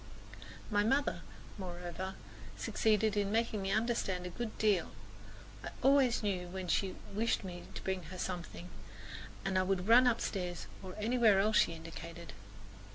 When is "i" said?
5.63-5.69, 9.59-9.61